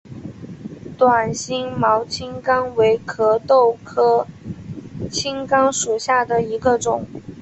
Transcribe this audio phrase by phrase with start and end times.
[0.97, 4.25] 短星毛青冈为壳斗科
[5.11, 7.05] 青冈属下的一个种。